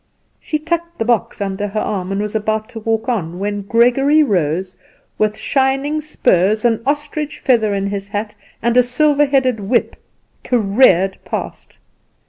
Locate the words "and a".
8.63-8.81